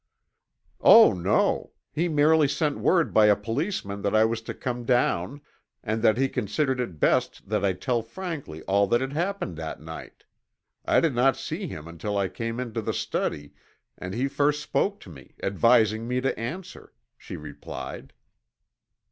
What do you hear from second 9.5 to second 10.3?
that night.